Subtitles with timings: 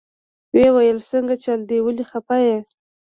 [0.53, 2.57] ويې ويل سنګه چل دې ولې خفه يې.